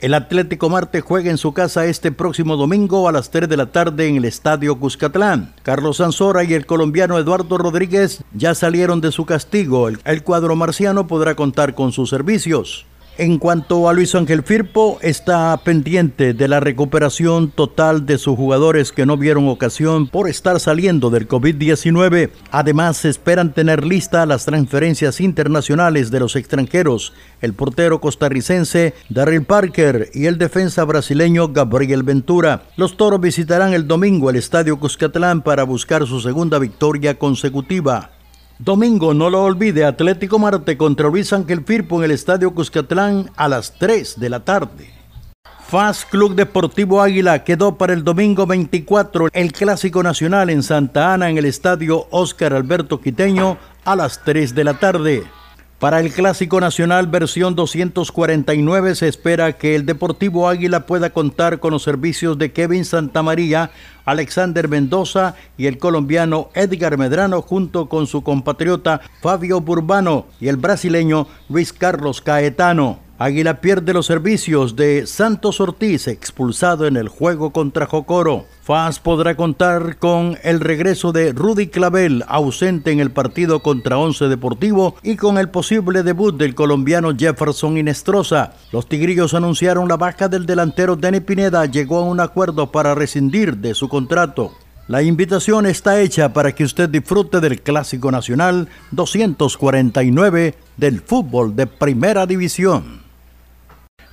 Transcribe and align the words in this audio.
El 0.00 0.14
Atlético 0.14 0.70
Marte 0.70 1.00
juega 1.00 1.28
en 1.28 1.38
su 1.38 1.52
casa 1.52 1.86
este 1.86 2.12
próximo 2.12 2.56
domingo 2.56 3.08
a 3.08 3.12
las 3.12 3.32
3 3.32 3.48
de 3.48 3.56
la 3.56 3.66
tarde 3.66 4.06
en 4.06 4.14
el 4.14 4.26
Estadio 4.26 4.78
Cuscatlán. 4.78 5.52
Carlos 5.64 5.96
Sanzora 5.96 6.44
y 6.44 6.54
el 6.54 6.66
colombiano 6.66 7.18
Eduardo 7.18 7.58
Rodríguez 7.58 8.22
ya 8.32 8.54
salieron 8.54 9.00
de 9.00 9.10
su 9.10 9.26
castigo. 9.26 9.88
El, 9.88 10.22
cuadro 10.22 10.54
marciano 10.54 11.08
podrá 11.08 11.34
contar 11.34 11.74
con 11.74 11.90
sus 11.90 12.10
servicios. 12.10 12.86
En 13.20 13.38
cuanto 13.38 13.88
a 13.88 13.92
Luis 13.92 14.14
Ángel 14.14 14.44
Firpo, 14.44 15.00
está 15.02 15.60
pendiente 15.64 16.34
de 16.34 16.46
la 16.46 16.60
recuperación 16.60 17.50
total 17.50 18.06
de 18.06 18.16
sus 18.16 18.36
jugadores 18.36 18.92
que 18.92 19.06
no 19.06 19.16
vieron 19.16 19.48
ocasión 19.48 20.06
por 20.06 20.28
estar 20.28 20.60
saliendo 20.60 21.10
del 21.10 21.26
COVID-19. 21.26 22.30
Además, 22.52 23.04
esperan 23.04 23.52
tener 23.52 23.84
listas 23.84 24.28
las 24.28 24.44
transferencias 24.44 25.20
internacionales 25.20 26.12
de 26.12 26.20
los 26.20 26.36
extranjeros, 26.36 27.12
el 27.40 27.54
portero 27.54 28.00
costarricense 28.00 28.94
Darryl 29.08 29.42
Parker 29.42 30.10
y 30.14 30.26
el 30.26 30.38
defensa 30.38 30.84
brasileño 30.84 31.48
Gabriel 31.48 32.04
Ventura. 32.04 32.68
Los 32.76 32.96
toros 32.96 33.20
visitarán 33.20 33.72
el 33.72 33.88
domingo 33.88 34.30
el 34.30 34.36
Estadio 34.36 34.78
Cuscatlán 34.78 35.42
para 35.42 35.64
buscar 35.64 36.06
su 36.06 36.20
segunda 36.20 36.60
victoria 36.60 37.18
consecutiva. 37.18 38.12
Domingo, 38.58 39.14
no 39.14 39.30
lo 39.30 39.44
olvide, 39.44 39.84
Atlético 39.84 40.40
Marte 40.40 40.76
contra 40.76 41.08
Luis 41.08 41.32
Ángel 41.32 41.64
Firpo 41.64 41.98
en 41.98 42.06
el 42.06 42.10
Estadio 42.10 42.52
Cuscatlán 42.52 43.30
a 43.36 43.48
las 43.48 43.78
3 43.78 44.18
de 44.18 44.28
la 44.28 44.40
tarde. 44.40 44.90
FAS 45.68 46.04
Club 46.04 46.34
Deportivo 46.34 47.00
Águila 47.00 47.44
quedó 47.44 47.76
para 47.76 47.92
el 47.92 48.02
domingo 48.02 48.46
24 48.46 49.28
el 49.32 49.52
Clásico 49.52 50.02
Nacional 50.02 50.50
en 50.50 50.64
Santa 50.64 51.14
Ana 51.14 51.30
en 51.30 51.38
el 51.38 51.44
Estadio 51.44 52.08
Óscar 52.10 52.52
Alberto 52.52 53.00
Quiteño 53.00 53.58
a 53.84 53.94
las 53.94 54.24
3 54.24 54.54
de 54.56 54.64
la 54.64 54.74
tarde. 54.74 55.37
Para 55.78 56.00
el 56.00 56.12
Clásico 56.12 56.60
Nacional 56.60 57.06
versión 57.06 57.54
249 57.54 58.96
se 58.96 59.06
espera 59.06 59.52
que 59.52 59.76
el 59.76 59.86
Deportivo 59.86 60.48
Águila 60.48 60.86
pueda 60.86 61.10
contar 61.10 61.60
con 61.60 61.70
los 61.70 61.84
servicios 61.84 62.36
de 62.36 62.50
Kevin 62.50 62.84
Santamaría, 62.84 63.70
Alexander 64.04 64.66
Mendoza 64.66 65.36
y 65.56 65.66
el 65.66 65.78
colombiano 65.78 66.50
Edgar 66.54 66.98
Medrano 66.98 67.42
junto 67.42 67.88
con 67.88 68.08
su 68.08 68.24
compatriota 68.24 69.02
Fabio 69.22 69.60
Burbano 69.60 70.26
y 70.40 70.48
el 70.48 70.56
brasileño 70.56 71.28
Luis 71.48 71.72
Carlos 71.72 72.22
Caetano. 72.22 73.07
Águila 73.20 73.60
pierde 73.60 73.92
los 73.92 74.06
servicios 74.06 74.76
de 74.76 75.04
Santos 75.08 75.60
Ortiz, 75.60 76.06
expulsado 76.06 76.86
en 76.86 76.96
el 76.96 77.08
juego 77.08 77.50
contra 77.50 77.86
Jocoro. 77.86 78.44
FAS 78.62 79.00
podrá 79.00 79.34
contar 79.34 79.98
con 79.98 80.38
el 80.44 80.60
regreso 80.60 81.10
de 81.10 81.32
Rudy 81.32 81.66
Clavel, 81.66 82.22
ausente 82.28 82.92
en 82.92 83.00
el 83.00 83.10
partido 83.10 83.58
contra 83.58 83.98
Once 83.98 84.24
Deportivo, 84.26 84.94
y 85.02 85.16
con 85.16 85.36
el 85.36 85.48
posible 85.48 86.04
debut 86.04 86.36
del 86.36 86.54
colombiano 86.54 87.12
Jefferson 87.12 87.76
Inestrosa. 87.76 88.52
Los 88.70 88.88
tigrillos 88.88 89.34
anunciaron 89.34 89.88
la 89.88 89.96
baja 89.96 90.28
del 90.28 90.46
delantero 90.46 90.94
Denny 90.94 91.18
Pineda, 91.18 91.66
llegó 91.66 91.98
a 91.98 92.04
un 92.04 92.20
acuerdo 92.20 92.70
para 92.70 92.94
rescindir 92.94 93.56
de 93.56 93.74
su 93.74 93.88
contrato. 93.88 94.52
La 94.86 95.02
invitación 95.02 95.66
está 95.66 96.00
hecha 96.00 96.32
para 96.32 96.52
que 96.52 96.62
usted 96.62 96.88
disfrute 96.88 97.40
del 97.40 97.62
Clásico 97.62 98.12
Nacional 98.12 98.68
249 98.92 100.54
del 100.76 101.00
fútbol 101.00 101.56
de 101.56 101.66
Primera 101.66 102.24
División. 102.24 102.97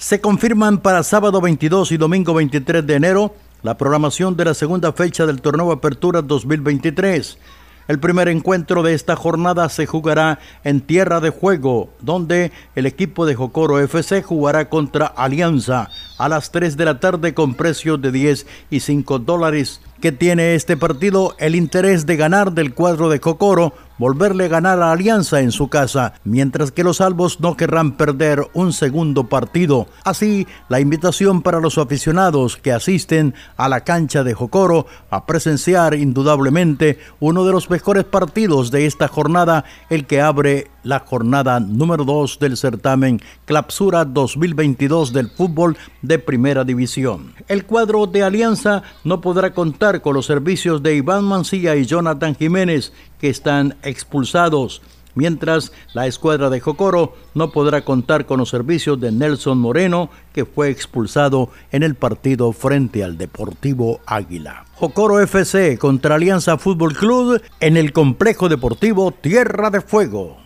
Se 0.05 0.21
confirman 0.21 0.77
para 0.77 1.01
sábado 1.01 1.41
22 1.41 1.91
y 1.91 1.97
domingo 1.97 2.35
23 2.35 2.85
de 2.85 2.93
enero 2.93 3.33
la 3.63 3.75
programación 3.75 4.37
de 4.37 4.45
la 4.45 4.53
segunda 4.53 4.93
fecha 4.93 5.25
del 5.25 5.41
torneo 5.41 5.71
Apertura 5.71 6.21
2023. 6.21 7.39
El 7.87 7.99
primer 7.99 8.27
encuentro 8.27 8.83
de 8.83 8.93
esta 8.93 9.15
jornada 9.15 9.67
se 9.67 9.87
jugará 9.87 10.37
en 10.63 10.81
Tierra 10.81 11.21
de 11.21 11.31
Juego, 11.31 11.89
donde 12.01 12.51
el 12.75 12.85
equipo 12.85 13.25
de 13.25 13.33
Jocoro 13.33 13.79
FC 13.79 14.21
jugará 14.21 14.69
contra 14.69 15.07
Alianza 15.07 15.89
a 16.19 16.29
las 16.29 16.51
3 16.51 16.77
de 16.77 16.85
la 16.85 16.99
tarde 16.99 17.33
con 17.33 17.55
precios 17.55 17.99
de 17.99 18.11
10 18.11 18.45
y 18.69 18.81
5 18.81 19.17
dólares. 19.17 19.81
Que 20.05 20.11
tiene 20.11 20.53
este 20.53 20.77
partido? 20.77 21.33
El 21.39 21.55
interés 21.55 22.05
de 22.05 22.15
ganar 22.15 22.51
del 22.51 22.75
cuadro 22.75 23.09
de 23.09 23.17
Jocoro 23.17 23.73
volverle 23.97 24.45
a 24.45 24.49
ganar 24.49 24.79
a 24.83 24.91
Alianza 24.91 25.39
en 25.39 25.51
su 25.51 25.69
casa, 25.69 26.13
mientras 26.23 26.71
que 26.71 26.83
los 26.83 27.01
albos 27.01 27.39
no 27.39 27.57
querrán 27.57 27.93
perder 27.93 28.47
un 28.53 28.71
segundo 28.71 29.29
partido. 29.29 29.87
Así, 30.03 30.45
la 30.69 30.79
invitación 30.79 31.41
para 31.41 31.59
los 31.59 31.79
aficionados 31.79 32.57
que 32.57 32.71
asisten 32.71 33.33
a 33.57 33.67
la 33.67 33.81
cancha 33.81 34.23
de 34.23 34.35
Jocoro 34.35 34.85
a 35.09 35.25
presenciar 35.25 35.95
indudablemente 35.95 36.99
uno 37.19 37.43
de 37.43 37.53
los 37.53 37.71
mejores 37.71 38.03
partidos 38.03 38.69
de 38.69 38.85
esta 38.85 39.07
jornada, 39.07 39.65
el 39.89 40.05
que 40.05 40.21
abre 40.21 40.67
la 40.85 40.99
jornada 40.99 41.59
número 41.59 42.05
2 42.05 42.39
del 42.39 42.55
certamen 42.55 43.19
Clapsura 43.43 44.05
2022 44.05 45.11
del 45.11 45.29
fútbol 45.29 45.75
de 46.01 46.19
Primera 46.19 46.63
División. 46.63 47.33
El 47.49 47.65
cuadro 47.65 48.05
de 48.05 48.23
Alianza 48.23 48.83
no 49.03 49.19
podrá 49.19 49.53
contar 49.53 50.01
con 50.01 50.13
los 50.13 50.27
servicios 50.27 50.81
de 50.81 50.95
Iván 50.95 51.25
Mancilla 51.25 51.75
y 51.75 51.85
Jonathan 51.85 52.35
Jiménez, 52.35 52.93
que 53.19 53.29
están 53.29 53.75
expulsados, 53.83 54.81
mientras 55.15 55.71
la 55.93 56.05
escuadra 56.07 56.49
de 56.49 56.59
Jocoro 56.59 57.15
no 57.33 57.51
podrá 57.51 57.83
contar 57.83 58.25
con 58.25 58.39
los 58.39 58.49
servicios 58.49 58.99
de 58.99 59.11
Nelson 59.11 59.57
Moreno, 59.57 60.09
que 60.33 60.45
fue 60.45 60.69
expulsado 60.69 61.49
en 61.71 61.83
el 61.83 61.95
partido 61.95 62.51
frente 62.51 63.03
al 63.03 63.17
Deportivo 63.17 64.01
Águila. 64.05 64.65
Jocoro 64.75 65.19
FC 65.19 65.77
contra 65.79 66.15
Alianza 66.15 66.57
Fútbol 66.57 66.93
Club 66.93 67.41
en 67.59 67.77
el 67.77 67.93
complejo 67.93 68.49
deportivo 68.49 69.11
Tierra 69.11 69.71
de 69.71 69.81
Fuego. 69.81 70.44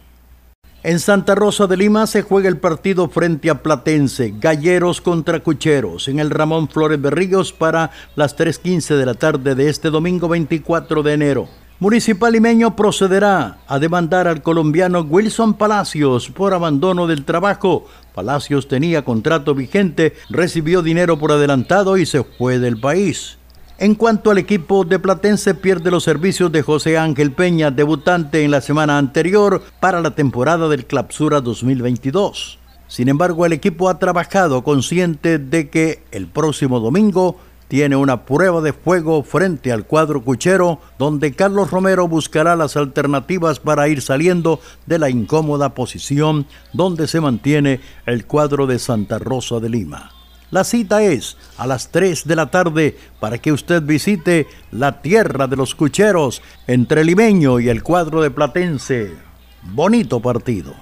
En 0.81 0.99
Santa 0.99 1.35
Rosa 1.35 1.67
de 1.67 1.75
Lima 1.75 2.07
se 2.07 2.21
juega 2.21 2.47
el 2.47 2.55
partido 2.55 3.09
frente 3.09 3.49
a 3.49 3.61
Platense, 3.61 4.33
Galleros 4.39 5.01
contra 5.01 5.41
Cucheros, 5.41 6.07
en 6.07 6.19
el 6.19 6.29
Ramón 6.29 6.69
Flores 6.69 7.01
Berríos 7.01 7.51
para 7.51 7.91
las 8.15 8.37
3.15 8.37 8.95
de 8.95 9.05
la 9.05 9.13
tarde 9.13 9.55
de 9.55 9.67
este 9.67 9.89
domingo 9.89 10.29
24 10.29 11.03
de 11.03 11.13
enero. 11.13 11.49
Municipal 11.79 12.31
Limeño 12.31 12.77
procederá 12.77 13.57
a 13.67 13.77
demandar 13.77 14.29
al 14.29 14.41
colombiano 14.41 15.01
Wilson 15.01 15.55
Palacios 15.55 16.29
por 16.29 16.53
abandono 16.53 17.07
del 17.07 17.25
trabajo. 17.25 17.85
Palacios 18.15 18.69
tenía 18.69 19.03
contrato 19.03 19.53
vigente, 19.55 20.13
recibió 20.29 20.81
dinero 20.81 21.19
por 21.19 21.33
adelantado 21.33 21.97
y 21.97 22.05
se 22.05 22.23
fue 22.23 22.57
del 22.57 22.79
país. 22.79 23.38
En 23.81 23.95
cuanto 23.95 24.29
al 24.29 24.37
equipo 24.37 24.83
de 24.83 24.99
Platense, 24.99 25.55
pierde 25.55 25.89
los 25.89 26.03
servicios 26.03 26.51
de 26.51 26.63
José 26.63 26.97
Ángel 26.97 27.31
Peña, 27.31 27.71
debutante 27.71 28.43
en 28.43 28.51
la 28.51 28.59
semana 28.59 28.97
anterior 28.97 29.63
para 29.79 30.01
la 30.01 30.11
temporada 30.11 30.67
del 30.67 30.85
Clapsura 30.85 31.39
2022. 31.39 32.59
Sin 32.89 33.07
embargo, 33.07 33.45
el 33.45 33.53
equipo 33.53 33.87
ha 33.87 33.97
trabajado 33.97 34.65
consciente 34.65 35.39
de 35.39 35.69
que 35.69 36.03
el 36.11 36.27
próximo 36.27 36.81
domingo 36.81 37.37
tiene 37.69 37.95
una 37.95 38.25
prueba 38.25 38.59
de 38.59 38.73
fuego 38.73 39.23
frente 39.23 39.71
al 39.71 39.85
cuadro 39.85 40.25
cuchero, 40.25 40.81
donde 40.97 41.31
Carlos 41.31 41.71
Romero 41.71 42.05
buscará 42.05 42.57
las 42.57 42.75
alternativas 42.75 43.61
para 43.61 43.87
ir 43.87 44.01
saliendo 44.01 44.59
de 44.87 44.99
la 44.99 45.09
incómoda 45.09 45.73
posición 45.73 46.47
donde 46.73 47.07
se 47.07 47.21
mantiene 47.21 47.79
el 48.05 48.25
cuadro 48.25 48.67
de 48.67 48.77
Santa 48.77 49.19
Rosa 49.19 49.61
de 49.61 49.69
Lima. 49.69 50.18
La 50.51 50.63
cita 50.63 51.03
es 51.03 51.37
a 51.57 51.67
las 51.67 51.89
3 51.91 52.27
de 52.27 52.35
la 52.35 52.49
tarde 52.49 52.97
para 53.19 53.37
que 53.37 53.51
usted 53.51 53.83
visite 53.83 54.47
la 54.71 55.01
tierra 55.01 55.47
de 55.47 55.55
los 55.55 55.75
cucheros 55.75 56.41
entre 56.65 57.03
Limeño 57.03 57.59
y 57.59 57.69
el 57.69 57.83
cuadro 57.83 58.21
de 58.21 58.31
Platense. 58.31 59.13
Bonito 59.61 60.19
partido. 60.19 60.73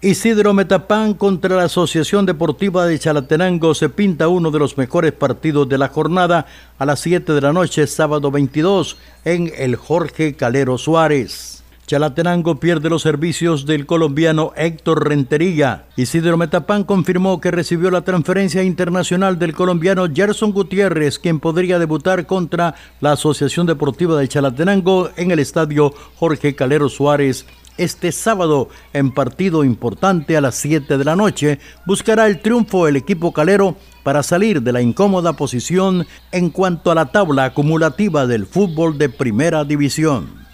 Isidro 0.00 0.54
Metapán 0.54 1.14
contra 1.14 1.56
la 1.56 1.64
Asociación 1.64 2.24
Deportiva 2.24 2.86
de 2.86 2.98
Chalatenango 2.98 3.74
se 3.74 3.88
pinta 3.88 4.28
uno 4.28 4.50
de 4.50 4.60
los 4.60 4.76
mejores 4.78 5.12
partidos 5.12 5.68
de 5.68 5.78
la 5.78 5.88
jornada 5.88 6.46
a 6.78 6.86
las 6.86 7.00
7 7.00 7.32
de 7.32 7.40
la 7.40 7.52
noche, 7.52 7.86
sábado 7.86 8.30
22, 8.30 8.96
en 9.24 9.52
el 9.56 9.74
Jorge 9.74 10.34
Calero 10.34 10.78
Suárez. 10.78 11.57
Chalatenango 11.88 12.60
pierde 12.60 12.90
los 12.90 13.00
servicios 13.00 13.64
del 13.64 13.86
colombiano 13.86 14.52
Héctor 14.56 15.08
Rentería. 15.08 15.86
Isidro 15.96 16.36
Metapán 16.36 16.84
confirmó 16.84 17.40
que 17.40 17.50
recibió 17.50 17.90
la 17.90 18.02
transferencia 18.02 18.62
internacional 18.62 19.38
del 19.38 19.54
colombiano 19.54 20.06
Gerson 20.14 20.52
Gutiérrez, 20.52 21.18
quien 21.18 21.40
podría 21.40 21.78
debutar 21.78 22.26
contra 22.26 22.74
la 23.00 23.12
Asociación 23.12 23.66
Deportiva 23.66 24.20
de 24.20 24.28
Chalatenango 24.28 25.08
en 25.16 25.30
el 25.30 25.38
estadio 25.38 25.94
Jorge 26.16 26.54
Calero 26.54 26.90
Suárez 26.90 27.46
este 27.78 28.12
sábado 28.12 28.68
en 28.92 29.12
partido 29.12 29.64
importante 29.64 30.36
a 30.36 30.40
las 30.40 30.56
7 30.56 30.98
de 30.98 31.04
la 31.04 31.14
noche 31.14 31.60
buscará 31.86 32.26
el 32.26 32.40
triunfo 32.40 32.88
el 32.88 32.96
equipo 32.96 33.32
calero 33.32 33.76
para 34.02 34.24
salir 34.24 34.62
de 34.62 34.72
la 34.72 34.82
incómoda 34.82 35.34
posición 35.34 36.04
en 36.32 36.50
cuanto 36.50 36.90
a 36.90 36.96
la 36.96 37.06
tabla 37.12 37.44
acumulativa 37.44 38.26
del 38.26 38.46
fútbol 38.46 38.98
de 38.98 39.08
primera 39.08 39.64
división. 39.64 40.47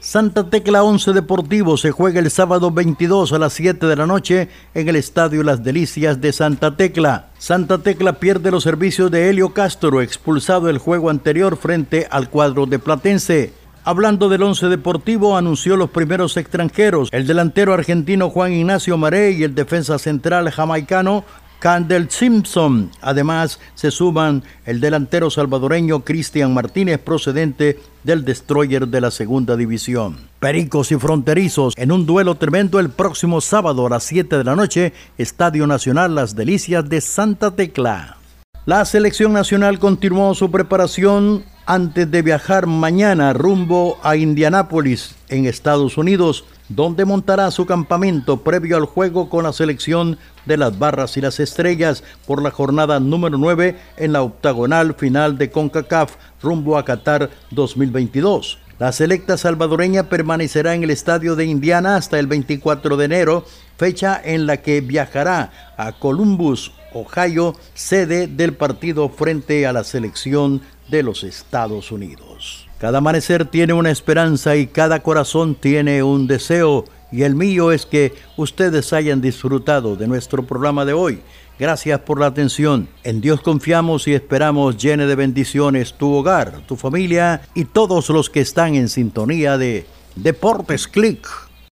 Santa 0.00 0.48
Tecla 0.48 0.82
11 0.82 1.12
Deportivo 1.12 1.76
se 1.76 1.90
juega 1.90 2.20
el 2.20 2.30
sábado 2.30 2.70
22 2.70 3.34
a 3.34 3.38
las 3.38 3.52
7 3.52 3.84
de 3.84 3.96
la 3.96 4.06
noche 4.06 4.48
en 4.72 4.88
el 4.88 4.96
Estadio 4.96 5.42
Las 5.42 5.62
Delicias 5.62 6.22
de 6.22 6.32
Santa 6.32 6.74
Tecla. 6.74 7.28
Santa 7.36 7.76
Tecla 7.76 8.14
pierde 8.14 8.50
los 8.50 8.62
servicios 8.62 9.10
de 9.10 9.28
Helio 9.28 9.52
Castro, 9.52 10.00
expulsado 10.00 10.70
el 10.70 10.78
juego 10.78 11.10
anterior 11.10 11.58
frente 11.58 12.08
al 12.10 12.30
cuadro 12.30 12.64
de 12.64 12.78
Platense. 12.78 13.52
Hablando 13.82 14.28
del 14.28 14.42
once 14.42 14.68
deportivo, 14.68 15.36
anunció 15.36 15.76
los 15.76 15.90
primeros 15.90 16.36
extranjeros, 16.36 17.08
el 17.12 17.26
delantero 17.26 17.74
argentino 17.74 18.30
Juan 18.30 18.52
Ignacio 18.52 18.96
Maré 18.96 19.32
y 19.32 19.42
el 19.42 19.54
defensa 19.54 19.98
central 19.98 20.50
jamaicano 20.50 21.24
Candel 21.60 22.10
Simpson. 22.10 22.90
Además, 23.00 23.60
se 23.74 23.92
suman 23.92 24.42
el 24.66 24.80
delantero 24.80 25.30
salvadoreño 25.30 26.00
Cristian 26.00 26.52
Martínez, 26.52 26.98
procedente 26.98 27.78
del 28.02 28.24
destroyer 28.24 28.88
de 28.88 29.00
la 29.00 29.10
segunda 29.10 29.56
división. 29.56 30.16
Pericos 30.40 30.90
y 30.90 30.96
fronterizos 30.96 31.74
en 31.76 31.92
un 31.92 32.06
duelo 32.06 32.34
tremendo 32.34 32.80
el 32.80 32.90
próximo 32.90 33.40
sábado 33.40 33.86
a 33.86 33.90
las 33.90 34.04
7 34.04 34.38
de 34.38 34.44
la 34.44 34.56
noche, 34.56 34.92
Estadio 35.18 35.66
Nacional 35.66 36.14
Las 36.14 36.34
Delicias 36.34 36.88
de 36.88 37.00
Santa 37.00 37.54
Tecla. 37.54 38.19
La 38.66 38.84
selección 38.84 39.32
nacional 39.32 39.78
continuó 39.78 40.34
su 40.34 40.50
preparación 40.50 41.44
antes 41.64 42.10
de 42.10 42.20
viajar 42.20 42.66
mañana 42.66 43.32
rumbo 43.32 43.98
a 44.02 44.16
Indianápolis, 44.16 45.14
en 45.30 45.46
Estados 45.46 45.96
Unidos, 45.96 46.44
donde 46.68 47.06
montará 47.06 47.50
su 47.52 47.64
campamento 47.64 48.42
previo 48.42 48.76
al 48.76 48.84
juego 48.84 49.30
con 49.30 49.44
la 49.44 49.54
selección 49.54 50.18
de 50.44 50.58
las 50.58 50.78
Barras 50.78 51.16
y 51.16 51.22
las 51.22 51.40
Estrellas 51.40 52.04
por 52.26 52.42
la 52.42 52.50
jornada 52.50 53.00
número 53.00 53.38
9 53.38 53.78
en 53.96 54.12
la 54.12 54.22
octagonal 54.22 54.92
final 54.92 55.38
de 55.38 55.50
CONCACAF 55.50 56.16
rumbo 56.42 56.76
a 56.76 56.84
Qatar 56.84 57.30
2022. 57.52 58.58
La 58.78 58.92
selecta 58.92 59.38
salvadoreña 59.38 60.10
permanecerá 60.10 60.74
en 60.74 60.82
el 60.82 60.90
estadio 60.90 61.34
de 61.34 61.46
Indiana 61.46 61.96
hasta 61.96 62.18
el 62.18 62.26
24 62.26 62.98
de 62.98 63.04
enero, 63.06 63.44
fecha 63.78 64.20
en 64.22 64.46
la 64.46 64.58
que 64.58 64.82
viajará 64.82 65.50
a 65.78 65.92
Columbus, 65.92 66.72
Ohio, 66.92 67.54
sede 67.74 68.26
del 68.26 68.54
partido 68.54 69.08
frente 69.08 69.66
a 69.66 69.72
la 69.72 69.84
selección 69.84 70.60
de 70.88 71.02
los 71.02 71.24
Estados 71.24 71.92
Unidos. 71.92 72.66
Cada 72.78 72.98
amanecer 72.98 73.44
tiene 73.44 73.72
una 73.72 73.90
esperanza 73.90 74.56
y 74.56 74.66
cada 74.66 75.00
corazón 75.02 75.54
tiene 75.54 76.02
un 76.02 76.26
deseo 76.26 76.84
y 77.12 77.22
el 77.22 77.34
mío 77.34 77.72
es 77.72 77.86
que 77.86 78.14
ustedes 78.36 78.92
hayan 78.92 79.20
disfrutado 79.20 79.96
de 79.96 80.06
nuestro 80.06 80.44
programa 80.46 80.84
de 80.84 80.92
hoy. 80.92 81.20
Gracias 81.58 82.00
por 82.00 82.18
la 82.18 82.26
atención. 82.26 82.88
En 83.04 83.20
Dios 83.20 83.42
confiamos 83.42 84.08
y 84.08 84.14
esperamos 84.14 84.78
llene 84.78 85.06
de 85.06 85.14
bendiciones 85.14 85.92
tu 85.92 86.10
hogar, 86.14 86.62
tu 86.66 86.76
familia 86.76 87.42
y 87.54 87.66
todos 87.66 88.08
los 88.08 88.30
que 88.30 88.40
están 88.40 88.76
en 88.76 88.88
sintonía 88.88 89.58
de 89.58 89.84
Deportes 90.16 90.88
Click. 90.88 91.49